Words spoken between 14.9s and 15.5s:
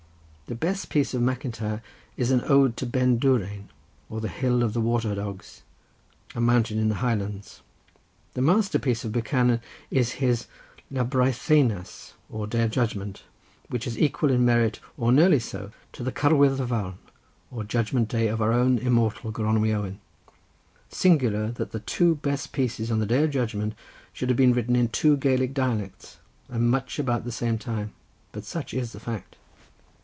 or nearly